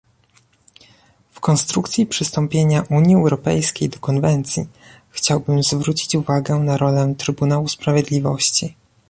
[1.33, 4.65] W konstrukcji przystąpienia Unii Europejskiej do konwencji
[5.09, 8.73] chciałbym zwrócić uwagę na rolę Trybunału Sprawiedliwości